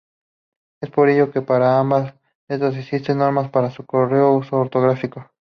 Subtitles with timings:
[0.81, 2.15] Es por ello que para ambas
[2.47, 5.29] letras existen normas para su correcto uso ortográfico.